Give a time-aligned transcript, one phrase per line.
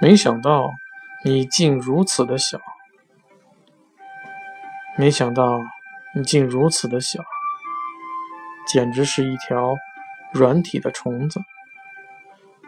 [0.00, 0.70] 没想到
[1.24, 2.60] 你竟如此的小，
[4.96, 5.58] 没想到
[6.14, 7.20] 你竟如此的小，
[8.68, 9.74] 简直是一条
[10.32, 11.40] 软体的虫子。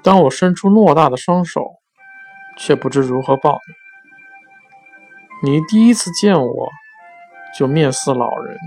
[0.03, 1.65] 当我伸出偌大的双手，
[2.57, 3.61] 却不知如何抱
[5.43, 5.53] 你。
[5.53, 6.69] 你第一次见我，
[7.57, 8.59] 就面似老人，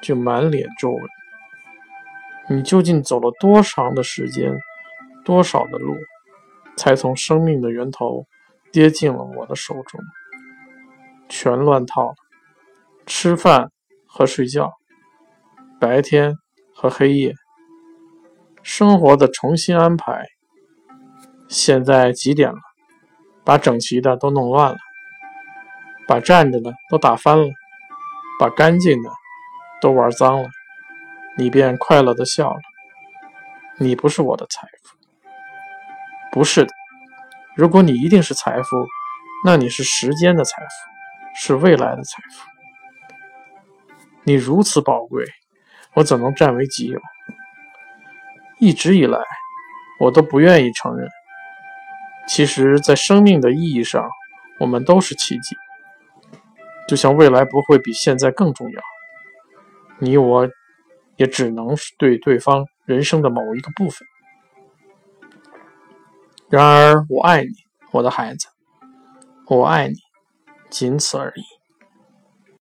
[0.00, 1.02] 就满脸皱纹。
[2.48, 4.50] 你究竟走了多长的时间，
[5.24, 5.94] 多少的路，
[6.80, 8.24] 才从生命的源头
[8.72, 10.00] 跌进了我的手中？
[11.28, 12.14] 全乱套了，
[13.04, 13.70] 吃饭
[14.06, 14.72] 和睡觉，
[15.78, 16.34] 白天
[16.74, 17.34] 和黑夜，
[18.62, 20.24] 生活的重新安排。
[21.48, 22.58] 现在几点了？
[23.44, 24.78] 把整齐的都弄乱了，
[26.08, 27.46] 把站着的都打翻了，
[28.38, 29.10] 把干净的
[29.82, 30.48] 都玩脏了。
[31.36, 32.60] 你便快乐的笑了。
[33.76, 34.96] 你不是我的财富，
[36.32, 36.72] 不是的。
[37.56, 38.86] 如果你一定是财富，
[39.44, 40.68] 那你是时间的财富，
[41.36, 42.46] 是未来的财富。
[44.24, 45.24] 你如此宝贵，
[45.94, 47.00] 我怎能占为己有？
[48.58, 49.18] 一直以来，
[49.98, 51.08] 我都不愿意承认。
[52.28, 54.08] 其实，在生命的意义上，
[54.58, 55.56] 我们都是奇迹。
[56.88, 58.82] 就像未来不会比现在更重要。
[59.98, 60.48] 你我。
[61.16, 64.08] 也只能是对对方人生的某一个部分。
[66.50, 67.50] 然而，我爱你，
[67.92, 68.48] 我的孩子，
[69.46, 69.94] 我爱你，
[70.68, 71.59] 仅此而已。